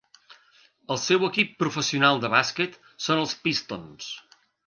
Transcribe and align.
El 0.95 0.99
seu 1.01 1.25
equip 1.27 1.51
professional 1.63 2.23
de 2.25 2.33
bàsquet 2.35 2.79
són 3.09 3.23
els 3.27 3.35
Pistons. 3.43 4.09